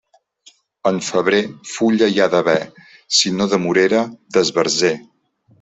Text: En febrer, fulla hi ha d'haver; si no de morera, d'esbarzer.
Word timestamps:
En 0.91 0.95
febrer, 1.07 1.41
fulla 1.73 2.09
hi 2.15 2.19
ha 2.21 2.27
d'haver; 2.37 2.57
si 3.21 3.35
no 3.37 3.49
de 3.55 3.63
morera, 3.67 4.05
d'esbarzer. 4.39 4.95